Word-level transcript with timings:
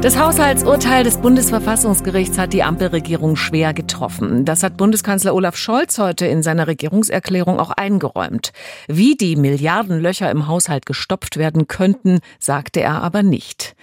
Das 0.00 0.16
Haushaltsurteil 0.16 1.02
des 1.02 1.16
Bundesverfassungsgerichts 1.16 2.38
hat 2.38 2.52
die 2.52 2.62
Ampelregierung 2.62 3.34
schwer 3.34 3.74
getroffen. 3.74 4.44
Das 4.44 4.62
hat 4.62 4.76
Bundeskanzler 4.76 5.34
Olaf 5.34 5.56
Scholz 5.56 5.98
heute 5.98 6.24
in 6.24 6.44
seiner 6.44 6.68
Regierungserklärung 6.68 7.58
auch 7.58 7.72
eingeräumt. 7.72 8.52
Wie 8.86 9.16
die 9.16 9.34
Milliardenlöcher 9.34 10.30
im 10.30 10.46
Haushalt 10.46 10.86
gestopft 10.86 11.36
werden 11.36 11.66
könnten, 11.66 12.20
sagte 12.38 12.80
er 12.80 13.02
aber 13.02 13.24
nicht. 13.24 13.74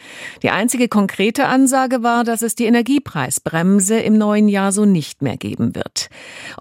Die 0.42 0.52
einzige 0.52 0.88
konkrete 0.88 1.48
Ansage 1.48 2.02
war, 2.02 2.24
dass 2.24 2.44
es 2.44 2.56
die 2.56 2.66
Energiepreisbremse 2.66 4.00
im 4.00 4.18
neuen 4.18 4.48
Jahr 4.48 4.72
so 4.72 4.86
nicht 4.86 5.22
mehr 5.22 5.36
geben 5.36 5.76
wird. 5.76 6.10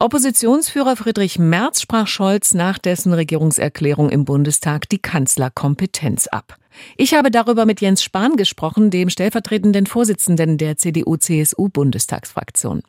Oppositionsführer 0.01 0.97
Friedrich 0.97 1.39
Merz 1.39 1.81
sprach 1.81 2.09
Scholz 2.09 2.55
nach 2.55 2.81
dessen 2.81 3.13
Regierungserklärung 3.13 4.11
im 4.11 4.25
Bundestag 4.25 4.89
die 4.89 4.99
Kanzlerkompetenz 4.99 6.27
ab. 6.27 6.59
Ich 6.97 7.15
habe 7.15 7.31
darüber 7.31 7.67
mit 7.67 7.81
Jens 7.81 8.03
Spahn 8.03 8.37
gesprochen, 8.37 8.91
dem 8.91 9.11
stellvertretenden 9.11 9.87
Vorsitzenden 9.87 10.59
der 10.59 10.77
CDU-CSU-Bundestagsfraktion. 10.77 12.83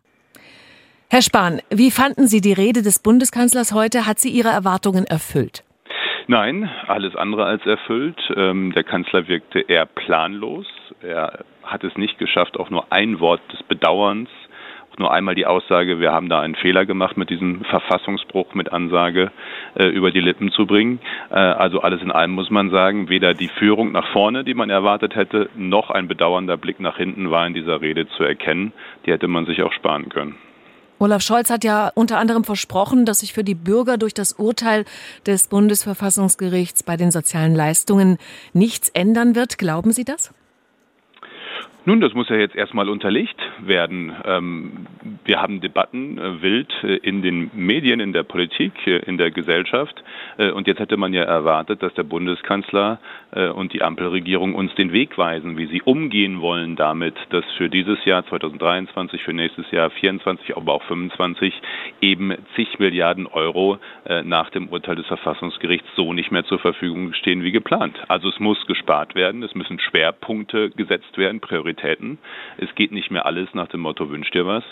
Herr 1.09 1.21
Spahn, 1.21 1.62
wie 1.70 1.91
fanden 1.91 2.27
Sie 2.27 2.41
die 2.41 2.53
Rede 2.53 2.81
des 2.81 2.99
Bundeskanzlers 2.99 3.73
heute? 3.73 4.07
Hat 4.07 4.20
sie 4.20 4.29
Ihre 4.29 4.49
Erwartungen 4.49 5.05
erfüllt? 5.05 5.63
Nein, 6.27 6.70
alles 6.88 7.16
andere 7.16 7.45
als 7.45 7.63
erfüllt. 7.66 8.20
Ähm, 8.35 8.71
der 8.73 8.84
Kanzler 8.84 9.27
wirkte 9.27 9.59
eher 9.59 9.85
planlos. 9.85 10.65
Er 11.02 11.45
hat 11.63 11.84
es 11.84 11.95
nicht 11.98 12.17
geschafft, 12.17 12.59
auch 12.59 12.71
nur 12.71 12.91
ein 12.91 13.20
Wort 13.20 13.41
des 13.54 13.62
Bedauerns 13.63 14.29
nur 14.99 15.12
einmal 15.12 15.35
die 15.35 15.45
Aussage, 15.45 15.99
wir 15.99 16.12
haben 16.12 16.30
da 16.30 16.41
einen 16.41 16.55
Fehler 16.55 16.85
gemacht 16.85 17.17
mit 17.17 17.30
diesem 17.30 17.63
Verfassungsbruch 17.66 18.54
mit 18.54 18.72
Ansage 18.72 19.31
äh, 19.76 19.85
über 19.85 20.12
die 20.12 20.20
Lippen 20.20 20.51
zu 20.51 20.65
bringen. 20.65 20.99
Äh, 21.29 21.35
also 21.35 21.82
alles 21.82 22.01
in 22.01 22.12
allem 22.12 22.32
muss 22.32 22.49
man 22.49 22.70
sagen, 22.70 23.10
weder 23.10 23.34
die 23.34 23.49
Führung 23.49 23.91
nach 23.91 24.07
vorne, 24.12 24.43
die 24.43 24.54
man 24.54 24.70
erwartet 24.70 25.16
hätte, 25.16 25.49
noch 25.55 25.90
ein 25.90 26.07
bedauernder 26.07 26.57
Blick 26.57 26.79
nach 26.79 26.98
hinten 26.98 27.32
war 27.32 27.46
in 27.48 27.54
dieser 27.54 27.82
Rede 27.82 28.07
zu 28.10 28.23
erkennen. 28.23 28.73
Die 29.05 29.12
hätte 29.12 29.27
man 29.27 29.46
sich 29.46 29.62
auch 29.63 29.73
sparen 29.73 30.10
können. 30.10 30.35
Olaf 30.98 31.21
Scholz 31.21 31.49
hat 31.49 31.66
ja 31.66 31.91
unter 31.93 32.18
anderem 32.18 32.46
versprochen, 32.46 33.05
dass 33.05 33.20
sich 33.20 33.34
für 33.34 33.43
die 33.43 33.55
Bürger 33.55 33.98
durch 33.98 34.13
das 34.13 34.32
Urteil 34.34 34.85
des 35.26 35.48
Bundesverfassungsgerichts 35.48 36.84
bei 36.84 36.96
den 36.96 37.12
sozialen 37.12 37.54
Leistungen 37.54 38.18
nichts 38.54 38.90
ändern 38.90 39.35
wird. 39.35 39.57
Glauben 39.57 39.91
Sie 39.91 40.05
das? 40.05 40.34
Nun, 41.86 42.02
das 42.02 42.14
muss 42.14 42.30
ja 42.30 42.36
jetzt 42.36 42.55
erstmal 42.55 42.90
unterlegt 42.90 43.40
werden. 43.60 44.12
Ähm, 44.26 44.88
wir 45.26 45.41
haben 45.41 45.59
Debatten 45.59 46.18
äh, 46.18 46.41
wild 46.41 46.71
äh, 46.84 46.98
in 46.98 47.21
den 47.21 47.49
Medien, 47.54 47.99
in 47.99 48.13
der 48.13 48.23
Politik, 48.23 48.73
äh, 48.85 48.98
in 48.99 49.18
der 49.18 49.32
Gesellschaft. 49.32 50.04
Und 50.37 50.67
jetzt 50.67 50.79
hätte 50.79 50.98
man 50.98 51.13
ja 51.13 51.23
erwartet, 51.23 51.82
dass 51.82 51.93
der 51.93 52.04
Bundeskanzler 52.04 52.99
und 53.55 53.71
die 53.73 53.82
Ampelregierung 53.82 54.54
uns 54.54 54.73
den 54.76 54.91
Weg 54.91 55.17
weisen, 55.17 55.57
wie 55.57 55.65
sie 55.67 55.82
umgehen 55.82 56.41
wollen 56.41 56.76
damit, 56.76 57.15
dass 57.29 57.45
für 57.57 57.70
dieses 57.70 58.04
Jahr 58.04 58.26
2023, 58.26 59.23
für 59.23 59.34
nächstes 59.34 59.70
Jahr 59.71 59.90
24, 59.90 60.57
aber 60.57 60.73
auch 60.73 60.84
25 60.84 61.54
eben 62.01 62.34
zig 62.55 62.79
Milliarden 62.79 63.27
Euro 63.27 63.77
nach 64.23 64.50
dem 64.50 64.67
Urteil 64.67 64.95
des 64.95 65.07
Verfassungsgerichts 65.07 65.88
so 65.95 66.12
nicht 66.12 66.31
mehr 66.31 66.44
zur 66.44 66.59
Verfügung 66.59 67.13
stehen 67.13 67.44
wie 67.44 67.51
geplant. 67.51 67.97
Also 68.09 68.29
es 68.29 68.39
muss 68.39 68.66
gespart 68.67 69.16
werden, 69.16 69.41
es 69.44 69.56
müssen 69.56 69.79
Schwerpunkte 69.79 70.72
gesetzt 70.72 71.17
werden, 71.17 71.39
Prioritäten. 71.39 72.17
Es 72.57 72.73
geht 72.75 72.91
nicht 72.91 73.12
mehr 73.12 73.25
alles 73.25 73.53
nach 73.53 73.67
dem 73.67 73.81
Motto 73.81 74.09
Wünsch 74.09 74.31
dir 74.31 74.45
was. 74.45 74.63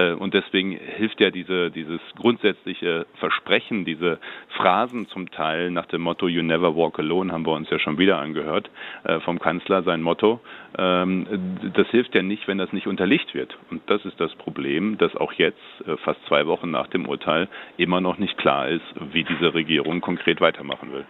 Äh, 0.00 0.12
und 0.12 0.34
deswegen 0.34 0.72
hilft 0.72 1.20
ja 1.20 1.30
diese, 1.30 1.70
dieses 1.70 2.00
grundsätzliche 2.16 3.06
Versprechen, 3.18 3.84
diese 3.84 4.18
Phrasen 4.56 5.06
zum 5.08 5.30
Teil 5.30 5.70
nach 5.70 5.86
dem 5.86 6.02
Motto 6.02 6.28
You 6.28 6.42
never 6.42 6.74
walk 6.76 6.98
alone, 6.98 7.32
haben 7.32 7.46
wir 7.46 7.52
uns 7.52 7.70
ja 7.70 7.78
schon 7.78 7.98
wieder 7.98 8.18
angehört, 8.18 8.70
äh, 9.04 9.20
vom 9.20 9.38
Kanzler 9.38 9.82
sein 9.82 10.02
Motto. 10.02 10.40
Ähm, 10.78 11.26
das 11.74 11.88
hilft 11.88 12.14
ja 12.14 12.22
nicht, 12.22 12.48
wenn 12.48 12.58
das 12.58 12.72
nicht 12.72 12.86
unterlegt 12.86 13.34
wird. 13.34 13.56
Und 13.70 13.82
das 13.86 14.04
ist 14.04 14.20
das 14.20 14.34
Problem, 14.36 14.98
dass 14.98 15.14
auch 15.16 15.32
jetzt, 15.34 15.58
äh, 15.86 15.96
fast 15.98 16.24
zwei 16.26 16.46
Wochen 16.46 16.70
nach 16.70 16.88
dem 16.88 17.06
Urteil, 17.06 17.48
immer 17.76 18.00
noch 18.00 18.18
nicht 18.18 18.36
klar 18.38 18.68
ist, 18.68 18.84
wie 19.12 19.24
diese 19.24 19.54
Regierung 19.54 20.00
konkret 20.00 20.40
weitermachen 20.40 20.92
will. 20.92 21.04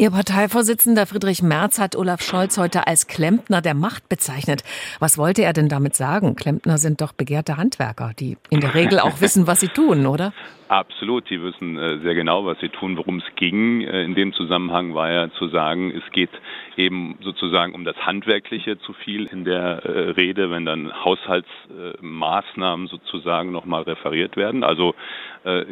Ihr 0.00 0.12
Parteivorsitzender 0.12 1.04
Friedrich 1.04 1.42
Merz 1.42 1.78
hat 1.78 1.94
Olaf 1.94 2.22
Scholz 2.22 2.56
heute 2.56 2.86
als 2.86 3.06
Klempner 3.06 3.60
der 3.60 3.74
Macht 3.74 4.08
bezeichnet. 4.08 4.62
Was 4.98 5.18
wollte 5.18 5.42
er 5.42 5.52
denn 5.52 5.68
damit 5.68 5.94
sagen? 5.94 6.36
Klempner 6.36 6.78
sind 6.78 7.02
doch 7.02 7.12
begehrte 7.12 7.58
Handwerker, 7.58 8.12
die 8.18 8.38
in 8.48 8.60
der 8.60 8.74
Regel 8.74 8.98
auch 8.98 9.20
wissen, 9.20 9.46
was 9.46 9.60
sie 9.60 9.68
tun, 9.68 10.06
oder? 10.06 10.32
Absolut, 10.70 11.28
die 11.28 11.42
wissen 11.42 11.76
äh, 11.76 11.98
sehr 11.98 12.14
genau, 12.14 12.44
was 12.44 12.56
sie 12.60 12.68
tun. 12.68 12.96
Worum 12.96 13.16
es 13.18 13.24
ging 13.34 13.80
äh, 13.80 14.04
in 14.04 14.14
dem 14.14 14.32
Zusammenhang 14.32 14.94
war 14.94 15.10
ja 15.10 15.28
zu 15.32 15.48
sagen, 15.48 15.90
es 15.90 16.12
geht 16.12 16.30
eben 16.76 17.18
sozusagen 17.22 17.74
um 17.74 17.84
das 17.84 17.96
Handwerkliche 17.96 18.78
zu 18.78 18.92
viel 18.92 19.26
in 19.26 19.44
der 19.44 19.84
äh, 19.84 20.10
Rede, 20.10 20.52
wenn 20.52 20.64
dann 20.64 20.92
Haushaltsmaßnahmen 21.04 22.86
sozusagen 22.86 23.50
nochmal 23.50 23.82
referiert 23.82 24.36
werden. 24.36 24.64
Also 24.64 24.94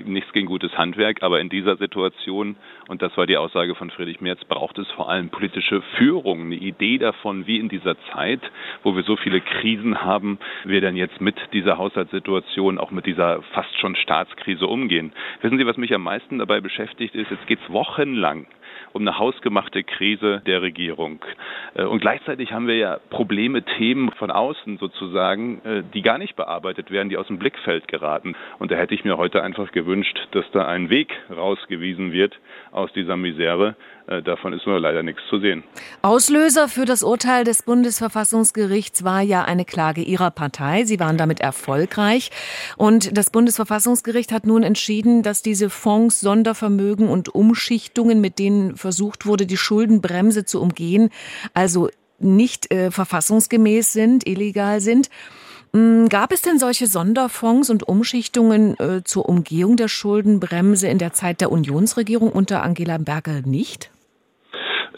nichts 0.06 0.32
gegen 0.32 0.46
gutes 0.46 0.72
Handwerk, 0.78 1.22
aber 1.22 1.40
in 1.40 1.50
dieser 1.50 1.76
Situation, 1.76 2.56
und 2.88 3.02
das 3.02 3.14
war 3.18 3.26
die 3.26 3.36
Aussage 3.36 3.74
von 3.74 3.90
Friedrich 3.90 4.17
Merz, 4.20 4.44
braucht 4.44 4.78
es 4.78 4.88
vor 4.92 5.08
allem 5.08 5.30
politische 5.30 5.82
Führung, 5.96 6.42
eine 6.42 6.56
Idee 6.56 6.98
davon, 6.98 7.46
wie 7.46 7.58
in 7.58 7.68
dieser 7.68 7.96
Zeit, 8.12 8.40
wo 8.82 8.96
wir 8.96 9.02
so 9.02 9.16
viele 9.16 9.40
Krisen 9.40 10.02
haben, 10.02 10.38
wir 10.64 10.80
dann 10.80 10.96
jetzt 10.96 11.20
mit 11.20 11.36
dieser 11.52 11.78
Haushaltssituation, 11.78 12.78
auch 12.78 12.90
mit 12.90 13.06
dieser 13.06 13.42
fast 13.54 13.78
schon 13.78 13.96
Staatskrise 13.96 14.66
umgehen. 14.66 15.12
Wissen 15.40 15.58
Sie, 15.58 15.66
was 15.66 15.76
mich 15.76 15.94
am 15.94 16.02
meisten 16.02 16.38
dabei 16.38 16.60
beschäftigt 16.60 17.14
ist? 17.14 17.30
Jetzt 17.30 17.46
geht 17.46 17.60
es 17.62 17.72
wochenlang 17.72 18.46
um 18.92 19.02
eine 19.02 19.18
hausgemachte 19.18 19.82
Krise 19.84 20.42
der 20.46 20.62
Regierung. 20.62 21.24
Äh, 21.74 21.84
und 21.84 22.00
gleichzeitig 22.00 22.52
haben 22.52 22.66
wir 22.66 22.76
ja 22.76 22.98
Probleme, 23.10 23.62
Themen 23.62 24.10
von 24.12 24.30
außen 24.30 24.78
sozusagen, 24.78 25.60
äh, 25.64 25.82
die 25.94 26.02
gar 26.02 26.18
nicht 26.18 26.36
bearbeitet 26.36 26.90
werden, 26.90 27.08
die 27.08 27.16
aus 27.16 27.26
dem 27.26 27.38
Blickfeld 27.38 27.88
geraten. 27.88 28.34
Und 28.58 28.70
da 28.70 28.76
hätte 28.76 28.94
ich 28.94 29.04
mir 29.04 29.16
heute 29.16 29.42
einfach 29.42 29.72
gewünscht, 29.72 30.18
dass 30.32 30.50
da 30.52 30.66
ein 30.66 30.90
Weg 30.90 31.14
rausgewiesen 31.30 32.12
wird 32.12 32.38
aus 32.70 32.92
dieser 32.92 33.16
Misere, 33.16 33.76
davon 34.24 34.52
ist 34.52 34.66
nur 34.66 34.80
leider 34.80 35.02
nichts 35.02 35.22
zu 35.28 35.38
sehen. 35.38 35.64
Auslöser 36.02 36.68
für 36.68 36.84
das 36.84 37.02
Urteil 37.02 37.44
des 37.44 37.62
Bundesverfassungsgerichts 37.62 39.04
war 39.04 39.20
ja 39.20 39.44
eine 39.44 39.64
Klage 39.64 40.02
Ihrer 40.02 40.30
Partei. 40.30 40.84
Sie 40.84 40.98
waren 40.98 41.18
damit 41.18 41.40
erfolgreich. 41.40 42.30
Und 42.76 43.16
das 43.16 43.30
Bundesverfassungsgericht 43.30 44.32
hat 44.32 44.46
nun 44.46 44.62
entschieden, 44.62 45.22
dass 45.22 45.42
diese 45.42 45.70
Fonds, 45.70 46.20
Sondervermögen 46.20 47.08
und 47.08 47.34
Umschichtungen, 47.34 48.20
mit 48.20 48.38
denen 48.38 48.76
versucht 48.76 49.26
wurde, 49.26 49.46
die 49.46 49.56
Schuldenbremse 49.56 50.44
zu 50.44 50.60
umgehen, 50.60 51.10
also 51.54 51.88
nicht 52.18 52.72
äh, 52.72 52.90
verfassungsgemäß 52.90 53.92
sind, 53.92 54.26
illegal 54.26 54.80
sind. 54.80 55.10
Hm, 55.74 56.08
gab 56.08 56.32
es 56.32 56.42
denn 56.42 56.58
solche 56.58 56.86
Sonderfonds 56.86 57.70
und 57.70 57.86
Umschichtungen 57.86 58.78
äh, 58.78 59.04
zur 59.04 59.28
Umgehung 59.28 59.76
der 59.76 59.88
Schuldenbremse 59.88 60.88
in 60.88 60.98
der 60.98 61.12
Zeit 61.12 61.40
der 61.40 61.52
Unionsregierung 61.52 62.30
unter 62.30 62.62
Angela 62.62 62.98
Merkel 62.98 63.42
nicht? 63.42 63.90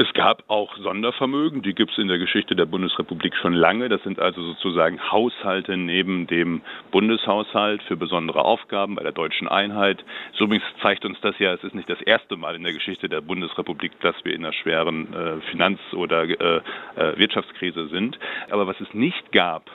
Es 0.01 0.11
gab 0.15 0.45
auch 0.49 0.75
Sondervermögen, 0.79 1.61
die 1.61 1.75
gibt 1.75 1.93
es 1.93 1.99
in 1.99 2.09
der 2.09 2.17
Geschichte 2.17 2.57
der 2.57 2.65
Bundesrepublik 2.65 3.37
schon 3.37 3.53
lange. 3.53 3.91
Das 3.91 4.03
sind 4.03 4.19
also 4.19 4.41
sozusagen 4.43 4.99
Haushalte 5.13 5.77
neben 5.77 6.27
dem 6.27 6.63
Bundeshaushalt 6.91 7.83
für 7.83 7.99
besondere 7.99 8.43
Aufgaben 8.43 8.95
bei 8.95 9.03
der 9.03 9.13
deutschen 9.13 9.47
Einheit. 9.47 10.03
So 10.33 10.45
übrigens 10.45 10.65
zeigt 10.81 11.05
uns 11.05 11.21
das 11.21 11.39
ja, 11.39 11.53
es 11.53 11.63
ist 11.65 11.75
nicht 11.75 11.91
das 11.91 12.01
erste 12.01 12.39
Mal 12.39 12.55
in 12.55 12.63
der 12.63 12.73
Geschichte 12.73 13.11
der 13.11 13.21
Bundesrepublik, 13.21 13.93
dass 14.01 14.15
wir 14.25 14.33
in 14.33 14.43
einer 14.43 14.55
schweren 14.55 15.13
äh, 15.13 15.41
Finanz- 15.51 15.93
oder 15.93 16.23
äh, 16.23 16.63
äh 16.97 17.19
Wirtschaftskrise 17.19 17.89
sind. 17.89 18.19
Aber 18.49 18.67
was 18.67 18.81
es 18.81 18.95
nicht 18.95 19.33
gab, 19.33 19.71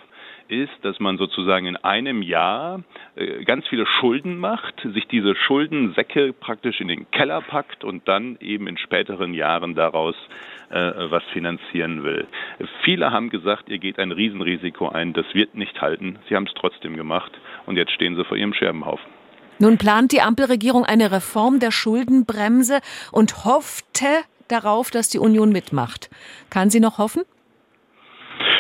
ist, 0.48 0.74
dass 0.84 1.00
man 1.00 1.18
sozusagen 1.18 1.66
in 1.66 1.78
einem 1.78 2.22
Jahr 2.22 2.84
äh, 3.16 3.44
ganz 3.44 3.68
viele 3.68 3.86
Schulden 3.86 4.38
macht, 4.38 4.76
sich 4.94 5.08
diese 5.08 5.36
Schuldensäcke 5.36 6.34
praktisch 6.34 6.82
in 6.82 6.88
den 6.88 7.10
Keller 7.12 7.42
packt 7.42 7.84
und 7.84 8.08
dann 8.08 8.38
eben 8.40 8.68
in 8.68 8.78
späteren 8.78 9.34
Jahren 9.34 9.76
daraus 9.76 10.16
äh, 10.70 10.76
was 10.76 11.24
finanzieren 11.34 12.04
will. 12.04 12.28
Viele 12.84 13.12
haben 13.12 13.30
gesagt, 13.30 13.70
ihr 13.70 13.80
geht 13.80 14.00
ein 14.00 14.12
Riesenrisiko 14.12 14.90
ein, 14.90 15.14
das 15.14 15.26
wird 15.34 15.56
nicht 15.56 15.82
halten. 15.82 16.20
Sie 16.28 16.36
haben 16.36 16.48
es 16.48 16.54
trotzdem 16.56 16.96
gemacht 16.96 17.32
und 17.66 17.78
jetzt 17.78 17.92
stehen 17.92 18.16
sie 18.16 18.26
vor 18.26 18.38
ihrem 18.38 18.54
Scherbenhaufen. 18.54 19.10
Nun 19.58 19.78
plant 19.78 20.12
die 20.12 20.22
Ampelregierung 20.22 20.84
eine 20.84 21.12
Reform 21.12 21.60
der 21.60 21.72
Schuldenbremse 21.72 22.80
und 23.12 23.46
hoffte 23.46 24.08
darauf, 24.48 24.92
dass 24.92 25.08
die 25.10 25.20
Union 25.20 25.52
mitmacht. 25.52 26.10
Kann 26.50 26.70
sie 26.70 26.80
noch 26.80 26.98
hoffen? 26.98 27.24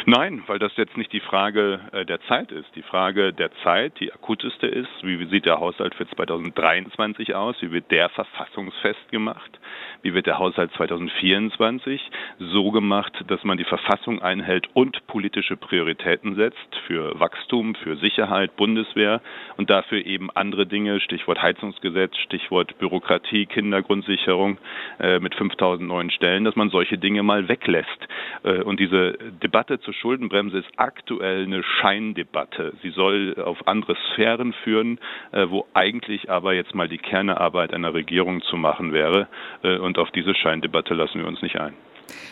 Nein, 0.07 0.44
weil 0.46 0.60
das 0.60 0.72
jetzt 0.78 0.98
nicht 0.98 1.12
die 1.13 1.19
Frage 1.19 1.80
äh, 1.92 2.06
der 2.06 2.22
Zeit 2.28 2.52
ist. 2.52 2.68
Die 2.75 2.84
Frage 2.84 3.34
der 3.34 3.50
Zeit, 3.63 4.00
die 4.00 4.13
akuteste 4.13 4.68
ist, 4.68 4.88
wie 5.02 5.25
sieht 5.25 5.48
der 5.48 5.60
Haushalt 5.60 5.96
für 5.96 6.07
2023 6.07 7.34
aus? 7.34 7.56
Wie 7.62 7.72
wird 7.72 7.90
der 7.90 8.10
verfassungsfest 8.10 9.10
gemacht? 9.10 9.60
Wie 10.04 10.13
wird 10.13 10.28
der 10.28 10.38
Haushalt 10.38 10.72
2024 10.74 12.00
so 12.38 12.69
gemacht, 12.69 13.13
dass 13.28 13.44
man 13.44 13.57
die 13.57 13.63
Verfassung 13.63 14.22
einhält 14.22 14.68
und 14.75 15.07
politische 15.07 15.57
Prioritäten 15.57 16.36
setzt 16.36 16.75
für 16.86 17.19
Wachstum, 17.19 17.74
für 17.74 17.96
Sicherheit, 17.98 18.56
Bundeswehr 18.57 19.22
und 19.57 19.72
dafür 19.72 20.06
eben 20.06 20.30
andere 20.30 20.68
Dinge, 20.68 21.00
Stichwort 21.00 21.42
Heizungsgesetz, 21.42 22.16
Stichwort 22.18 22.78
Bürokratie, 22.78 23.48
Kindergrundsicherung 23.48 24.60
äh, 25.00 25.18
mit 25.18 25.34
5000 25.34 25.88
neuen 25.88 26.12
Stellen, 26.12 26.44
dass 26.44 26.56
man 26.56 26.69
solche 26.69 27.00
Dinge 27.00 27.24
mal 27.24 27.48
weglässt. 27.48 28.07
Äh, 28.44 28.62
und 28.62 28.80
diese 28.80 29.13
Debatte 29.42 29.80
zur 29.80 29.94
Schuldenbremse 30.01 30.59
ist 30.59 30.69
aktuell 30.77 31.44
eine 31.44 31.63
Scheindebatte. 31.63 32.74
Sie 32.81 32.92
soll 32.92 33.36
auf 33.44 33.68
andere 33.68 33.95
Sphären 34.12 34.53
führen, 34.63 35.00
äh, 35.31 35.47
wo 35.50 35.65
eigentlich 35.74 36.30
aber 36.30 36.53
jetzt 36.53 36.75
mal 36.75 36.88
die 36.88 36.97
Kernarbeit 36.97 37.74
einer 37.74 37.94
Regierung 37.94 38.42
zu 38.44 38.57
machen 38.57 38.94
wäre. 38.94 39.27
Äh, 39.63 39.77
und 39.77 39.97
auf 39.97 40.12
diese 40.12 40.36
Scheindebatte 40.36 40.94
lassen 40.94 41.19
wir 41.19 41.27
uns 41.27 41.42
nicht 41.42 41.59
ein. 41.59 41.74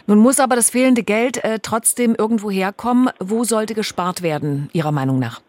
Nun 0.07 0.19
muss 0.19 0.39
aber 0.39 0.56
das 0.56 0.69
fehlende 0.69 1.04
Geld 1.04 1.44
äh, 1.44 1.60
trotzdem 1.62 2.15
irgendwo 2.18 2.51
herkommen. 2.51 3.10
Wo 3.19 3.44
sollte 3.44 3.74
gespart 3.74 4.21
werden, 4.21 4.69
Ihrer 4.74 4.92
Meinung 4.92 5.19
nach? 5.19 5.42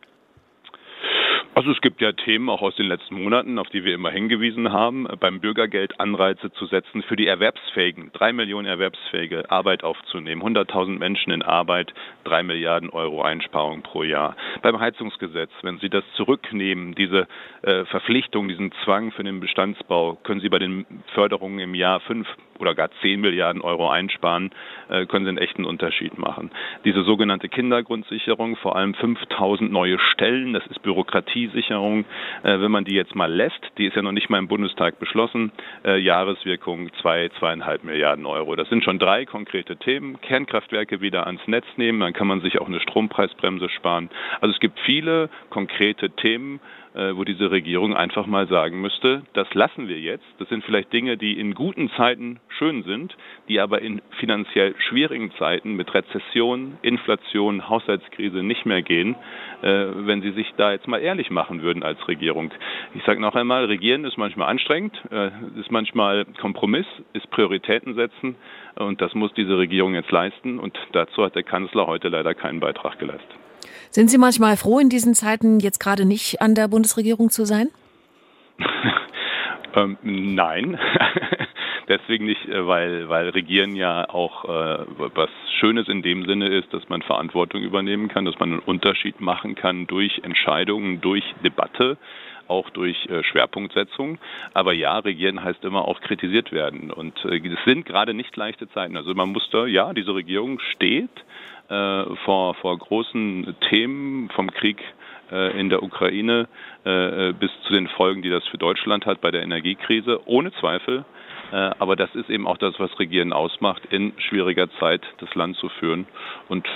Also 1.56 1.71
es 1.71 1.81
gibt 1.81 2.01
ja 2.01 2.11
Themen 2.11 2.49
auch 2.49 2.62
aus 2.62 2.75
den 2.75 2.87
letzten 2.87 3.23
Monaten, 3.23 3.61
auf 3.61 3.69
die 3.69 3.85
wir 3.85 3.95
immer 3.95 4.11
hingewiesen 4.11 4.73
haben, 4.73 5.06
beim 5.21 5.39
Bürgergeld 5.39 6.01
Anreize 6.01 6.51
zu 6.51 6.67
setzen 6.67 7.05
für 7.05 7.15
die 7.15 7.29
Erwerbsfähigen, 7.29 8.11
drei 8.12 8.33
Millionen 8.33 8.67
Erwerbsfähige 8.67 9.49
Arbeit 9.53 9.85
aufzunehmen, 9.85 10.43
100.000 10.43 10.99
Menschen 10.99 11.33
in 11.33 11.43
Arbeit, 11.43 11.95
drei 12.25 12.43
Milliarden 12.43 12.91
Euro 12.91 13.23
Einsparung 13.23 13.83
pro 13.83 14.03
Jahr. 14.03 14.37
Beim 14.62 14.81
Heizungsgesetz, 14.81 15.51
wenn 15.62 15.79
Sie 15.79 15.89
das 15.89 16.03
zurücknehmen, 16.17 16.97
diese 16.97 17.29
äh, 17.62 17.85
Verpflichtung, 17.85 18.49
diesen 18.49 18.73
Zwang 18.83 19.12
für 19.12 19.23
den 19.23 19.39
Bestandsbau, 19.39 20.19
können 20.25 20.41
Sie 20.41 20.49
bei 20.49 20.59
den 20.59 20.85
Förderungen 21.15 21.61
im 21.61 21.77
Jahr 21.77 22.00
fünf 22.00 22.27
oder 22.59 22.75
gar 22.75 22.91
10 23.03 23.21
Milliarden 23.21 23.62
Euro 23.62 23.89
einsparen, 23.89 24.50
äh, 24.89 25.07
können 25.07 25.25
Sie 25.25 25.29
einen 25.29 25.39
echten 25.39 25.65
Unterschied 25.65 26.19
machen. 26.19 26.50
Diese 26.85 27.05
sogenannte 27.05 27.49
Kindergrundsicherung, 27.49 28.57
vor 28.57 28.77
allem 28.77 28.95
5000 28.95 29.71
neue 29.71 29.99
Stellen, 29.99 30.53
das 30.53 30.67
ist 30.67 30.83
Bürokratiesicherung. 31.44 32.05
Äh, 32.43 32.61
wenn 32.61 32.70
man 32.70 32.85
die 32.85 32.94
jetzt 32.94 33.14
mal 33.14 33.32
lässt, 33.32 33.61
die 33.79 33.87
ist 33.87 33.96
ja 33.96 34.02
noch 34.02 34.12
nicht 34.12 34.31
mal 34.31 34.38
im 34.38 34.49
Bundestag 34.49 34.99
beschlossen, 34.99 35.52
äh, 35.85 35.99
Jahreswirkung 35.99 36.91
2, 37.00 37.31
zwei, 37.41 37.55
2,5 37.55 37.85
Milliarden 37.85 38.26
Euro. 38.26 38.56
Das 38.56 38.69
sind 38.69 38.85
schon 38.85 38.99
drei 38.99 39.25
konkrete 39.25 39.76
Themen. 39.76 40.20
Kernkraftwerke 40.20 41.00
wieder 41.00 41.26
ans 41.26 41.46
Netz 41.46 41.67
nehmen, 41.76 42.00
dann 42.00 42.12
kann 42.12 42.26
man 42.26 42.41
sich 42.41 42.61
auch 42.61 42.69
eine 42.69 42.81
Strompreisbremse 42.81 43.69
sparen. 43.69 44.11
Also 44.41 44.55
es 44.55 44.61
gibt 44.61 44.79
viele 44.81 45.29
konkrete 45.50 46.11
Themen, 46.11 46.61
wo 46.94 47.25
diese 47.25 47.50
Regierung 47.50 47.94
einfach 47.94 48.26
mal 48.26 48.46
sagen 48.46 48.81
müsste, 48.81 49.23
das 49.32 49.52
lassen 49.55 49.88
wir 49.88 49.99
jetzt. 49.99 50.25
Das 50.38 50.49
sind 50.49 50.64
vielleicht 50.64 50.93
Dinge, 50.93 51.17
die 51.17 51.38
in 51.38 51.55
guten 51.55 51.91
Zeiten 51.91 52.38
schön 52.56 52.85
sind, 52.85 53.17
die 53.49 53.61
aber 53.61 53.82
in 53.82 54.00
finanziell 54.20 54.75
schwierigen 54.79 55.32
Zeiten 55.32 55.75
mit 55.75 55.93
Rezession, 55.93 56.79
Inflation, 56.82 57.69
Haushaltskrise 57.69 58.43
nicht 58.43 58.64
mehr 58.64 58.82
gehen, 58.82 59.17
äh, 59.62 59.87
wenn 59.94 60.23
sie 60.23 60.31
sich 60.32 60.52
da 60.56 60.73
jetzt 60.73 60.87
mal 60.87 60.99
ehrlich 60.99 61.31
machen 61.31 61.62
würden 61.62 61.82
als 61.82 62.06
Regierung. 62.06 62.52
Ich 62.94 63.02
sage 63.05 63.20
noch 63.20 63.35
einmal, 63.35 63.64
regieren 63.64 64.05
ist 64.05 64.17
manchmal 64.17 64.49
anstrengend, 64.49 64.97
äh, 65.11 65.31
ist 65.58 65.70
manchmal 65.73 66.25
Kompromiss, 66.40 66.87
ist 67.12 67.31
Prioritäten 67.31 67.94
setzen 67.94 68.37
und 68.76 69.00
das 69.00 69.14
muss 69.14 69.32
diese 69.35 69.58
Regierung 69.58 69.94
jetzt 69.94 70.11
leisten 70.11 70.58
und 70.58 70.79
dazu 70.93 71.25
hat 71.25 71.35
der 71.35 71.43
Kanzler 71.43 71.87
heute 71.87 72.08
leider 72.08 72.35
keinen 72.35 72.61
Beitrag 72.61 72.99
geleistet. 72.99 73.44
Sind 73.94 74.11
Sie 74.11 74.19
manchmal 74.19 74.56
froh, 74.56 74.81
in 74.81 74.88
diesen 74.88 75.14
Zeiten 75.14 75.61
jetzt 75.61 75.79
gerade 75.79 76.05
nicht 76.05 76.43
an 76.43 76.56
der 76.56 76.67
Bundesregierung 76.67 77.31
zu 77.31 77.44
sein? 77.44 77.69
ähm, 79.76 79.96
nein. 80.02 80.76
Deswegen 81.88 82.25
nicht, 82.25 82.44
äh, 82.49 82.67
weil, 82.67 83.08
weil 83.08 83.29
Regieren 83.29 83.76
ja 83.76 84.08
auch 84.08 84.46
äh, 84.46 84.85
was 85.14 85.31
Schönes 85.61 85.87
in 85.87 86.02
dem 86.02 86.26
Sinne 86.26 86.49
ist, 86.49 86.75
dass 86.75 86.88
man 86.88 87.02
Verantwortung 87.02 87.62
übernehmen 87.62 88.08
kann, 88.08 88.25
dass 88.25 88.37
man 88.41 88.55
einen 88.55 88.58
Unterschied 88.58 89.20
machen 89.20 89.55
kann 89.55 89.87
durch 89.87 90.19
Entscheidungen, 90.25 91.00
durch 91.00 91.23
Debatte 91.44 91.97
auch 92.49 92.70
durch 92.70 93.06
äh, 93.06 93.23
Schwerpunktsetzung. 93.23 94.19
Aber 94.52 94.73
ja, 94.73 94.99
regieren 94.99 95.43
heißt 95.43 95.64
immer 95.64 95.87
auch 95.87 96.00
kritisiert 96.00 96.52
werden. 96.52 96.91
Und 96.91 97.25
äh, 97.25 97.37
es 97.37 97.64
sind 97.64 97.87
gerade 97.87 98.14
nicht 98.14 98.37
leichte 98.37 98.69
Zeiten. 98.70 98.96
Also 98.96 99.14
man 99.14 99.31
muss 99.31 99.49
da, 99.50 99.67
ja, 99.67 99.93
diese 99.93 100.14
Regierung 100.14 100.58
steht 100.73 101.11
äh, 101.69 102.05
vor, 102.25 102.55
vor 102.55 102.79
großen 102.79 103.55
Themen 103.69 104.31
vom 104.31 104.50
Krieg 104.50 104.82
äh, 105.31 105.58
in 105.58 105.70
der 105.70 105.82
Ukraine 105.82 106.49
bis 106.85 107.50
zu 107.67 107.73
den 107.73 107.88
Folgen, 107.88 108.20
die 108.20 108.29
das 108.29 108.47
für 108.49 108.58
Deutschland 108.58 109.06
hat 109.06 109.23
bei 109.23 109.31
der 109.31 109.43
Energiekrise, 109.43 110.20
ohne 110.26 110.52
Zweifel. 110.61 111.06
Aber 111.50 111.97
das 111.97 112.14
ist 112.14 112.29
eben 112.29 112.47
auch 112.47 112.58
das, 112.58 112.79
was 112.79 112.99
Regieren 112.99 113.32
ausmacht, 113.32 113.87
in 113.87 114.12
schwieriger 114.19 114.70
Zeit 114.73 115.00
das 115.20 115.35
Land 115.35 115.56
zu 115.56 115.70
führen. 115.70 116.06
Und 116.49 116.69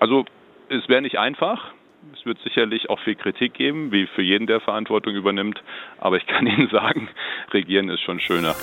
also 0.00 0.26
es 0.68 0.86
wäre 0.86 1.00
nicht 1.00 1.18
einfach. 1.18 1.72
Es 2.24 2.26
wird 2.26 2.40
sicherlich 2.40 2.88
auch 2.88 3.00
viel 3.00 3.16
Kritik 3.16 3.52
geben, 3.52 3.92
wie 3.92 4.06
für 4.06 4.22
jeden, 4.22 4.46
der 4.46 4.58
Verantwortung 4.58 5.14
übernimmt. 5.14 5.62
Aber 5.98 6.16
ich 6.16 6.26
kann 6.26 6.46
Ihnen 6.46 6.68
sagen, 6.72 7.10
Regieren 7.52 7.90
ist 7.90 8.00
schon 8.00 8.18
schöner. 8.18 8.54